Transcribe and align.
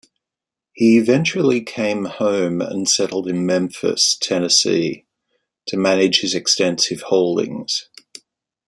He 0.73 0.97
eventually 0.97 1.61
came 1.61 2.05
home 2.05 2.59
and 2.59 2.89
settled 2.89 3.27
in 3.27 3.45
Memphis, 3.45 4.17
Tennessee, 4.19 5.05
to 5.67 5.77
manage 5.77 6.21
his 6.21 6.33
extensive 6.33 7.01
holdings. 7.01 7.87